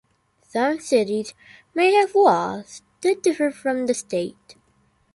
Some 0.47 0.79
cities 0.79 1.35
may 1.75 1.93
have 1.93 2.15
laws 2.15 2.81
that 3.01 3.21
differ 3.21 3.51
from 3.51 3.85
the 3.85 3.93
state. 3.93 4.55